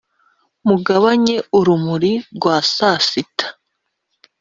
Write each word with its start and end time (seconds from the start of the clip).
mugabanye 0.67 1.35
urumuri 1.57 2.11
rwa 2.35 2.55
sasita, 2.73 3.47